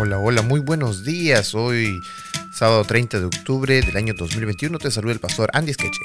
Hola, 0.00 0.20
hola, 0.20 0.42
muy 0.42 0.60
buenos 0.60 1.02
días. 1.02 1.56
Hoy, 1.56 2.00
sábado 2.54 2.84
30 2.84 3.18
de 3.18 3.26
octubre 3.26 3.80
del 3.82 3.96
año 3.96 4.14
2021, 4.14 4.78
te 4.78 4.92
saluda 4.92 5.12
el 5.12 5.18
pastor 5.18 5.50
Andy 5.52 5.72
Skeche. 5.74 5.98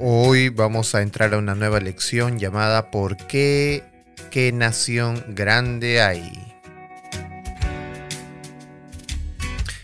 Hoy 0.00 0.48
vamos 0.48 0.94
a 0.94 1.02
entrar 1.02 1.34
a 1.34 1.36
una 1.36 1.54
nueva 1.54 1.78
lección 1.78 2.38
llamada 2.38 2.90
¿Por 2.90 3.18
qué? 3.26 3.84
¿Qué 4.30 4.50
nación 4.50 5.22
grande 5.34 6.00
hay? 6.00 6.32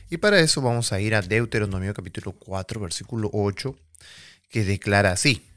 Y 0.08 0.16
para 0.16 0.40
eso 0.40 0.62
vamos 0.62 0.90
a 0.94 1.00
ir 1.00 1.14
a 1.14 1.20
Deuteronomio 1.20 1.92
capítulo 1.92 2.32
4, 2.32 2.80
versículo 2.80 3.28
8, 3.30 3.76
que 4.48 4.64
declara 4.64 5.12
así. 5.12 5.50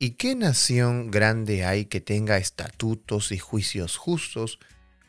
¿Y 0.00 0.10
qué 0.10 0.36
nación 0.36 1.10
grande 1.10 1.64
hay 1.64 1.86
que 1.86 2.00
tenga 2.00 2.36
estatutos 2.36 3.32
y 3.32 3.38
juicios 3.38 3.96
justos, 3.96 4.60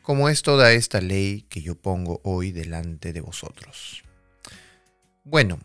como 0.02 0.28
es 0.28 0.42
toda 0.42 0.72
esta 0.72 1.00
ley 1.00 1.42
que 1.42 1.62
yo 1.62 1.76
pongo 1.76 2.20
hoy 2.24 2.50
delante 2.50 3.12
de 3.12 3.20
vosotros? 3.20 4.02
Bueno, 5.22 5.60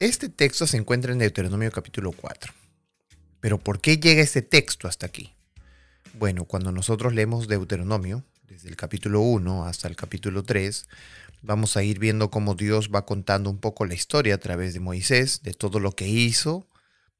este 0.00 0.30
texto 0.30 0.66
se 0.66 0.78
encuentra 0.78 1.12
en 1.12 1.18
Deuteronomio 1.18 1.70
capítulo 1.70 2.12
4. 2.12 2.54
Pero 3.40 3.58
¿por 3.58 3.78
qué 3.78 3.98
llega 3.98 4.22
este 4.22 4.40
texto 4.40 4.88
hasta 4.88 5.04
aquí? 5.04 5.34
Bueno, 6.14 6.46
cuando 6.46 6.72
nosotros 6.72 7.12
leemos 7.12 7.48
Deuteronomio, 7.48 8.24
desde 8.48 8.70
el 8.70 8.76
capítulo 8.76 9.20
1 9.20 9.66
hasta 9.66 9.86
el 9.86 9.96
capítulo 9.96 10.44
3, 10.44 10.88
vamos 11.42 11.76
a 11.76 11.82
ir 11.82 11.98
viendo 11.98 12.30
cómo 12.30 12.54
Dios 12.54 12.88
va 12.88 13.04
contando 13.04 13.50
un 13.50 13.58
poco 13.58 13.84
la 13.84 13.92
historia 13.92 14.36
a 14.36 14.38
través 14.38 14.72
de 14.72 14.80
Moisés, 14.80 15.42
de 15.42 15.52
todo 15.52 15.78
lo 15.78 15.92
que 15.92 16.08
hizo, 16.08 16.66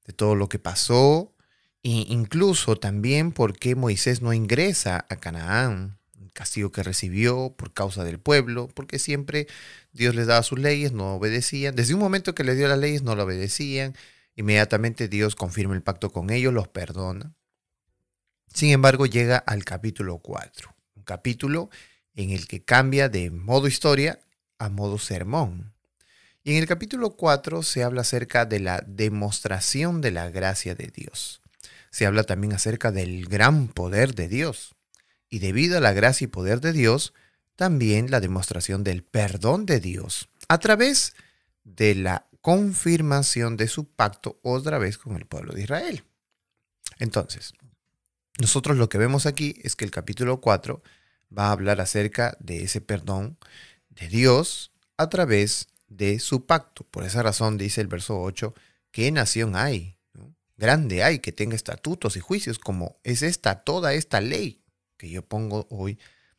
de 0.06 0.12
todo 0.12 0.34
lo 0.34 0.48
que 0.48 0.58
pasó, 0.58 1.34
e 1.82 2.06
incluso 2.08 2.76
también 2.76 3.32
por 3.32 3.58
qué 3.58 3.74
Moisés 3.74 4.22
no 4.22 4.32
ingresa 4.32 5.06
a 5.08 5.16
Canaán, 5.16 5.98
el 6.20 6.32
castigo 6.32 6.72
que 6.72 6.82
recibió 6.82 7.54
por 7.56 7.72
causa 7.72 8.04
del 8.04 8.18
pueblo, 8.18 8.68
porque 8.74 8.98
siempre 8.98 9.46
Dios 9.92 10.14
les 10.14 10.26
daba 10.26 10.42
sus 10.42 10.58
leyes, 10.58 10.92
no 10.92 11.14
obedecían. 11.14 11.76
Desde 11.76 11.94
un 11.94 12.00
momento 12.00 12.34
que 12.34 12.44
les 12.44 12.56
dio 12.56 12.68
las 12.68 12.78
leyes, 12.78 13.02
no 13.02 13.14
lo 13.14 13.24
obedecían. 13.24 13.94
Inmediatamente 14.34 15.08
Dios 15.08 15.34
confirma 15.34 15.74
el 15.74 15.82
pacto 15.82 16.10
con 16.10 16.30
ellos, 16.30 16.52
los 16.52 16.68
perdona. 16.68 17.34
Sin 18.52 18.70
embargo, 18.70 19.06
llega 19.06 19.36
al 19.36 19.64
capítulo 19.64 20.18
4, 20.18 20.74
un 20.94 21.02
capítulo 21.02 21.70
en 22.14 22.30
el 22.30 22.46
que 22.46 22.64
cambia 22.64 23.08
de 23.08 23.30
modo 23.30 23.68
historia 23.68 24.18
a 24.58 24.68
modo 24.68 24.98
sermón. 24.98 25.75
Y 26.46 26.52
en 26.52 26.58
el 26.58 26.68
capítulo 26.68 27.16
4 27.16 27.64
se 27.64 27.82
habla 27.82 28.02
acerca 28.02 28.44
de 28.44 28.60
la 28.60 28.80
demostración 28.86 30.00
de 30.00 30.12
la 30.12 30.30
gracia 30.30 30.76
de 30.76 30.92
Dios. 30.94 31.42
Se 31.90 32.06
habla 32.06 32.22
también 32.22 32.52
acerca 32.52 32.92
del 32.92 33.26
gran 33.26 33.66
poder 33.66 34.14
de 34.14 34.28
Dios. 34.28 34.76
Y 35.28 35.40
debido 35.40 35.76
a 35.76 35.80
la 35.80 35.92
gracia 35.92 36.26
y 36.26 36.28
poder 36.28 36.60
de 36.60 36.72
Dios, 36.72 37.14
también 37.56 38.12
la 38.12 38.20
demostración 38.20 38.84
del 38.84 39.02
perdón 39.02 39.66
de 39.66 39.80
Dios 39.80 40.28
a 40.46 40.58
través 40.58 41.16
de 41.64 41.96
la 41.96 42.28
confirmación 42.42 43.56
de 43.56 43.66
su 43.66 43.88
pacto 43.88 44.38
otra 44.42 44.78
vez 44.78 44.98
con 44.98 45.16
el 45.16 45.26
pueblo 45.26 45.52
de 45.52 45.62
Israel. 45.62 46.04
Entonces, 47.00 47.54
nosotros 48.38 48.76
lo 48.76 48.88
que 48.88 48.98
vemos 48.98 49.26
aquí 49.26 49.58
es 49.64 49.74
que 49.74 49.84
el 49.84 49.90
capítulo 49.90 50.40
4 50.40 50.80
va 51.36 51.48
a 51.48 51.50
hablar 51.50 51.80
acerca 51.80 52.36
de 52.38 52.62
ese 52.62 52.80
perdón 52.80 53.36
de 53.88 54.06
Dios 54.06 54.70
a 54.96 55.08
través 55.08 55.66
de 55.88 56.18
su 56.18 56.46
pacto. 56.46 56.84
Por 56.84 57.04
esa 57.04 57.22
razón 57.22 57.58
dice 57.58 57.80
el 57.80 57.86
verso 57.86 58.20
8, 58.20 58.54
¿qué 58.90 59.10
nación 59.12 59.56
hay? 59.56 59.96
Grande 60.56 61.02
hay 61.02 61.18
que 61.18 61.32
tenga 61.32 61.54
estatutos 61.54 62.16
y 62.16 62.20
juicios 62.20 62.58
como 62.58 62.98
es 63.04 63.22
esta, 63.22 63.62
toda 63.62 63.92
esta 63.92 64.20
ley 64.20 64.62
que 64.96 65.10
yo 65.10 65.22
pongo 65.22 65.66
hoy 65.70 65.98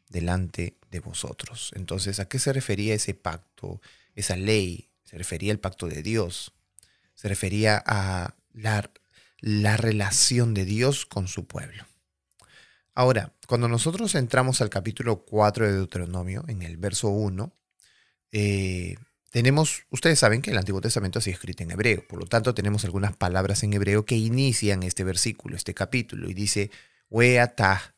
delante 0.09 0.77
de 0.89 0.99
vosotros. 0.99 1.71
Entonces, 1.75 2.19
¿a 2.19 2.27
qué 2.27 2.39
se 2.39 2.53
refería 2.53 2.95
ese 2.95 3.13
pacto, 3.13 3.81
esa 4.15 4.35
ley? 4.35 4.89
Se 5.03 5.17
refería 5.17 5.51
al 5.51 5.59
pacto 5.59 5.87
de 5.87 6.01
Dios. 6.01 6.53
Se 7.13 7.27
refería 7.27 7.81
a 7.85 8.35
la, 8.53 8.91
la 9.39 9.77
relación 9.77 10.53
de 10.53 10.65
Dios 10.65 11.05
con 11.05 11.27
su 11.27 11.45
pueblo. 11.45 11.85
Ahora, 12.95 13.33
cuando 13.47 13.67
nosotros 13.67 14.15
entramos 14.15 14.61
al 14.61 14.69
capítulo 14.69 15.23
4 15.23 15.67
de 15.67 15.73
Deuteronomio, 15.73 16.43
en 16.47 16.63
el 16.63 16.77
verso 16.77 17.09
1, 17.09 17.53
eh, 18.31 18.95
tenemos, 19.29 19.83
ustedes 19.89 20.19
saben 20.19 20.41
que 20.41 20.51
el 20.51 20.57
Antiguo 20.57 20.81
Testamento 20.81 21.19
sido 21.21 21.33
escrito 21.33 21.63
en 21.63 21.71
hebreo, 21.71 22.05
por 22.07 22.19
lo 22.19 22.25
tanto 22.25 22.53
tenemos 22.53 22.85
algunas 22.85 23.15
palabras 23.15 23.63
en 23.63 23.73
hebreo 23.73 24.05
que 24.05 24.15
inician 24.15 24.83
este 24.83 25.03
versículo, 25.03 25.55
este 25.55 25.73
capítulo, 25.73 26.29
y 26.29 26.33
dice, 26.33 26.71
Weatah, 27.09 27.95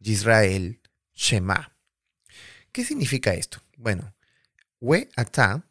Israel, 0.00 0.80
Shema. 1.14 1.76
¿Qué 2.72 2.84
significa 2.84 3.34
esto? 3.34 3.60
Bueno, 3.76 4.14
Weatah, 4.80 5.64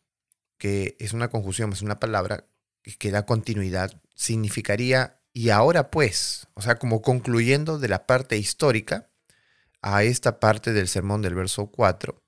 que 0.57 0.95
es 0.99 1.13
una 1.13 1.29
conjunción, 1.29 1.73
es 1.73 1.81
una 1.81 1.99
palabra 1.99 2.45
que 2.99 3.11
da 3.11 3.25
continuidad, 3.25 3.99
significaría 4.15 5.19
y 5.33 5.49
ahora 5.49 5.89
pues, 5.91 6.47
o 6.53 6.61
sea, 6.61 6.75
como 6.75 7.01
concluyendo 7.01 7.79
de 7.79 7.87
la 7.87 8.05
parte 8.05 8.37
histórica 8.37 9.09
a 9.81 10.03
esta 10.03 10.39
parte 10.39 10.73
del 10.73 10.87
sermón 10.87 11.21
del 11.21 11.35
verso 11.35 11.67
4, 11.67 12.21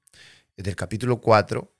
del 0.57 0.75
capítulo 0.75 1.21
4, 1.21 1.72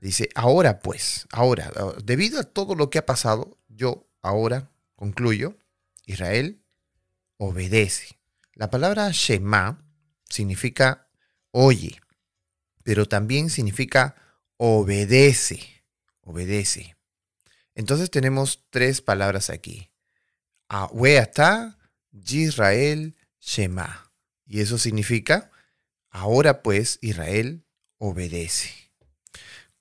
Dice, 0.00 0.30
ahora 0.34 0.80
pues, 0.80 1.26
ahora, 1.30 1.70
debido 2.02 2.40
a 2.40 2.44
todo 2.44 2.74
lo 2.74 2.88
que 2.88 2.98
ha 2.98 3.04
pasado, 3.04 3.58
yo 3.68 4.08
ahora 4.22 4.70
concluyo, 4.96 5.58
Israel 6.06 6.64
obedece. 7.36 8.18
La 8.54 8.70
palabra 8.70 9.10
Shema 9.12 9.84
significa 10.26 11.10
oye, 11.50 12.00
pero 12.82 13.06
también 13.06 13.50
significa 13.50 14.16
obedece, 14.56 15.84
obedece. 16.22 16.96
Entonces 17.74 18.10
tenemos 18.10 18.64
tres 18.70 19.02
palabras 19.02 19.50
aquí. 19.50 19.90
Aweata, 20.68 21.78
Israel, 22.10 23.16
Shema. 23.38 24.10
Y 24.46 24.60
eso 24.60 24.78
significa, 24.78 25.50
ahora 26.08 26.62
pues 26.62 26.98
Israel 27.02 27.66
obedece 27.98 28.79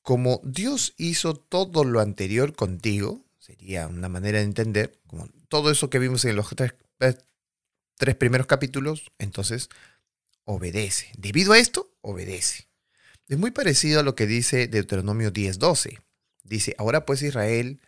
como 0.09 0.41
Dios 0.43 0.95
hizo 0.97 1.35
todo 1.35 1.83
lo 1.83 1.99
anterior 1.99 2.55
contigo, 2.55 3.23
sería 3.37 3.85
una 3.85 4.09
manera 4.09 4.39
de 4.39 4.45
entender, 4.45 4.99
como 5.05 5.29
todo 5.49 5.69
eso 5.69 5.91
que 5.91 5.99
vimos 5.99 6.25
en 6.25 6.35
los 6.35 6.49
tres, 6.55 6.73
tres 7.95 8.15
primeros 8.15 8.47
capítulos, 8.47 9.11
entonces 9.19 9.69
obedece. 10.45 11.11
Debido 11.15 11.53
a 11.53 11.59
esto, 11.59 11.93
obedece. 12.01 12.69
Es 13.27 13.37
muy 13.37 13.51
parecido 13.51 13.99
a 13.99 14.03
lo 14.03 14.15
que 14.15 14.25
dice 14.25 14.67
Deuteronomio 14.67 15.31
10:12. 15.31 16.01
Dice, 16.43 16.73
ahora 16.79 17.05
pues 17.05 17.21
Israel, 17.21 17.79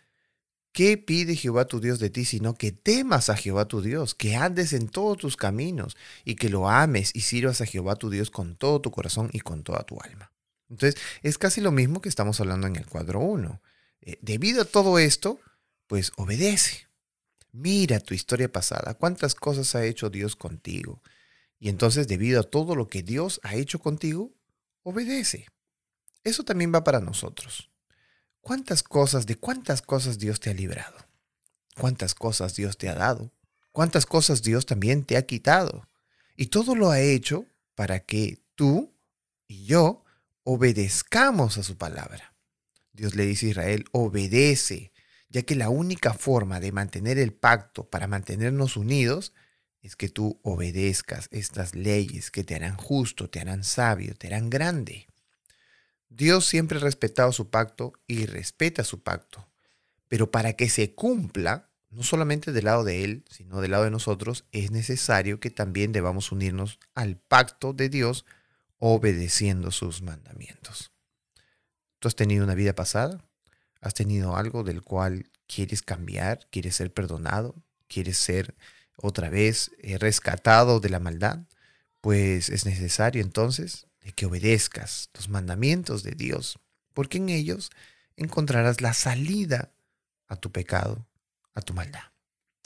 ¿qué 0.70 0.98
pide 0.98 1.34
Jehová 1.34 1.64
tu 1.64 1.80
Dios 1.80 1.98
de 1.98 2.10
ti 2.10 2.24
sino 2.24 2.54
que 2.54 2.70
temas 2.70 3.30
a 3.30 3.36
Jehová 3.36 3.66
tu 3.66 3.82
Dios, 3.82 4.14
que 4.14 4.36
andes 4.36 4.72
en 4.74 4.86
todos 4.86 5.18
tus 5.18 5.36
caminos 5.36 5.96
y 6.24 6.36
que 6.36 6.50
lo 6.50 6.68
ames 6.68 7.10
y 7.16 7.22
sirvas 7.22 7.60
a 7.62 7.66
Jehová 7.66 7.96
tu 7.96 8.10
Dios 8.10 8.30
con 8.30 8.54
todo 8.54 8.80
tu 8.80 8.92
corazón 8.92 9.28
y 9.32 9.40
con 9.40 9.64
toda 9.64 9.82
tu 9.82 10.00
alma? 10.00 10.31
Entonces, 10.72 10.98
es 11.22 11.36
casi 11.36 11.60
lo 11.60 11.70
mismo 11.70 12.00
que 12.00 12.08
estamos 12.08 12.40
hablando 12.40 12.66
en 12.66 12.76
el 12.76 12.86
cuadro 12.86 13.20
1. 13.20 13.60
Eh, 14.00 14.18
debido 14.22 14.62
a 14.62 14.64
todo 14.64 14.98
esto, 14.98 15.38
pues 15.86 16.12
obedece. 16.16 16.88
Mira 17.52 18.00
tu 18.00 18.14
historia 18.14 18.50
pasada, 18.50 18.94
cuántas 18.94 19.34
cosas 19.34 19.74
ha 19.74 19.84
hecho 19.84 20.08
Dios 20.08 20.34
contigo. 20.34 21.02
Y 21.58 21.68
entonces, 21.68 22.08
debido 22.08 22.40
a 22.40 22.44
todo 22.44 22.74
lo 22.74 22.88
que 22.88 23.02
Dios 23.02 23.38
ha 23.42 23.54
hecho 23.54 23.80
contigo, 23.80 24.32
obedece. 24.82 25.46
Eso 26.24 26.42
también 26.42 26.74
va 26.74 26.82
para 26.84 27.00
nosotros. 27.00 27.68
¿Cuántas 28.40 28.82
cosas, 28.82 29.26
de 29.26 29.36
cuántas 29.36 29.82
cosas 29.82 30.18
Dios 30.18 30.40
te 30.40 30.48
ha 30.48 30.54
librado? 30.54 30.96
¿Cuántas 31.76 32.14
cosas 32.14 32.56
Dios 32.56 32.78
te 32.78 32.88
ha 32.88 32.94
dado? 32.94 33.30
¿Cuántas 33.72 34.06
cosas 34.06 34.42
Dios 34.42 34.64
también 34.64 35.04
te 35.04 35.18
ha 35.18 35.26
quitado? 35.26 35.86
Y 36.34 36.46
todo 36.46 36.74
lo 36.74 36.90
ha 36.90 37.00
hecho 37.00 37.44
para 37.74 38.00
que 38.00 38.38
tú 38.54 38.90
y 39.46 39.66
yo 39.66 40.02
obedezcamos 40.44 41.58
a 41.58 41.62
su 41.62 41.76
palabra. 41.76 42.34
Dios 42.92 43.14
le 43.14 43.26
dice 43.26 43.46
a 43.46 43.50
Israel, 43.50 43.84
obedece, 43.92 44.92
ya 45.28 45.42
que 45.42 45.54
la 45.54 45.70
única 45.70 46.12
forma 46.12 46.60
de 46.60 46.72
mantener 46.72 47.18
el 47.18 47.32
pacto 47.32 47.88
para 47.88 48.06
mantenernos 48.06 48.76
unidos 48.76 49.32
es 49.80 49.96
que 49.96 50.08
tú 50.08 50.38
obedezcas 50.42 51.28
estas 51.32 51.74
leyes 51.74 52.30
que 52.30 52.44
te 52.44 52.54
harán 52.54 52.76
justo, 52.76 53.28
te 53.28 53.40
harán 53.40 53.64
sabio, 53.64 54.14
te 54.14 54.28
harán 54.28 54.50
grande. 54.50 55.08
Dios 56.08 56.46
siempre 56.46 56.78
ha 56.78 56.82
respetado 56.82 57.32
su 57.32 57.50
pacto 57.50 57.94
y 58.06 58.26
respeta 58.26 58.84
su 58.84 59.02
pacto, 59.02 59.48
pero 60.08 60.30
para 60.30 60.52
que 60.52 60.68
se 60.68 60.94
cumpla, 60.94 61.70
no 61.90 62.02
solamente 62.02 62.52
del 62.52 62.66
lado 62.66 62.84
de 62.84 63.02
Él, 63.02 63.24
sino 63.30 63.60
del 63.60 63.70
lado 63.72 63.84
de 63.84 63.90
nosotros, 63.90 64.44
es 64.52 64.70
necesario 64.70 65.40
que 65.40 65.50
también 65.50 65.92
debamos 65.92 66.30
unirnos 66.30 66.78
al 66.94 67.16
pacto 67.16 67.72
de 67.72 67.88
Dios 67.88 68.26
obedeciendo 68.84 69.70
sus 69.70 70.02
mandamientos. 70.02 70.90
¿Tú 72.00 72.08
has 72.08 72.16
tenido 72.16 72.42
una 72.42 72.54
vida 72.54 72.74
pasada? 72.74 73.24
¿Has 73.80 73.94
tenido 73.94 74.36
algo 74.36 74.64
del 74.64 74.82
cual 74.82 75.30
quieres 75.46 75.82
cambiar? 75.82 76.48
¿Quieres 76.50 76.76
ser 76.76 76.92
perdonado? 76.92 77.54
quieres 77.92 78.16
ser 78.16 78.56
otra 78.96 79.28
vez 79.28 79.70
eh, 79.78 79.98
rescatado 79.98 80.80
de 80.80 80.88
la 80.88 80.98
maldad, 80.98 81.40
pues 82.00 82.48
es 82.48 82.64
necesario 82.64 83.22
entonces 83.22 83.86
que 84.16 84.26
obedezcas 84.26 85.10
los 85.14 85.28
mandamientos 85.28 86.02
de 86.02 86.12
Dios, 86.12 86.58
porque 86.94 87.18
en 87.18 87.28
ellos 87.28 87.70
encontrarás 88.16 88.80
la 88.80 88.94
salida 88.94 89.72
a 90.26 90.36
tu 90.36 90.50
pecado, 90.50 91.06
a 91.54 91.60
tu 91.60 91.74
maldad. 91.74 92.04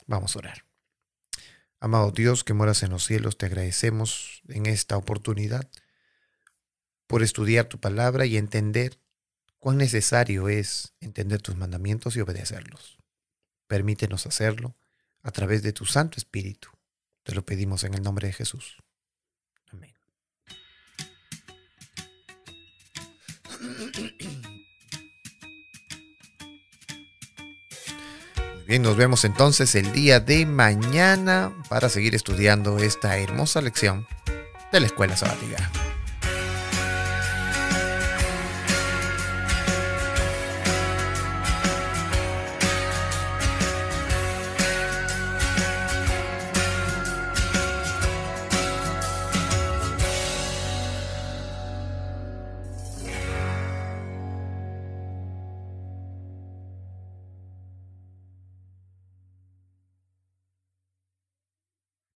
Vamos 0.06 0.36
a 0.36 0.38
orar. 0.38 0.64
Amado 1.80 2.10
Dios 2.10 2.44
que 2.44 2.54
moras 2.54 2.82
en 2.82 2.90
los 2.90 3.04
cielos, 3.04 3.36
te 3.36 3.46
agradecemos 3.46 4.42
en 4.48 4.66
esta 4.66 4.96
oportunidad 4.96 5.68
por 7.06 7.22
estudiar 7.22 7.66
tu 7.66 7.78
palabra 7.78 8.26
y 8.26 8.36
entender 8.36 8.98
cuán 9.58 9.78
necesario 9.78 10.48
es 10.48 10.94
entender 11.00 11.40
tus 11.42 11.56
mandamientos 11.56 12.16
y 12.16 12.20
obedecerlos. 12.20 12.98
Permítenos 13.66 14.26
hacerlo 14.26 14.76
a 15.22 15.30
través 15.30 15.62
de 15.62 15.72
tu 15.72 15.86
Santo 15.86 16.18
Espíritu. 16.18 16.68
Te 17.22 17.34
lo 17.34 17.44
pedimos 17.44 17.82
en 17.84 17.94
el 17.94 18.02
nombre 18.02 18.28
de 18.28 18.32
Jesús. 18.32 18.76
Amén. 19.72 19.94
Muy 28.54 28.64
bien, 28.66 28.82
nos 28.82 28.96
vemos 28.96 29.24
entonces 29.24 29.74
el 29.74 29.92
día 29.92 30.20
de 30.20 30.46
mañana 30.46 31.52
para 31.68 31.88
seguir 31.88 32.14
estudiando 32.14 32.78
esta 32.78 33.18
hermosa 33.18 33.60
lección 33.60 34.06
de 34.72 34.80
la 34.80 34.86
escuela 34.86 35.16
sabática. 35.16 35.85